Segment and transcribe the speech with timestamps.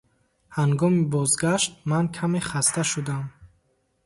[0.57, 3.23] Ҳангоми бозгашт ман каме хаста шудам.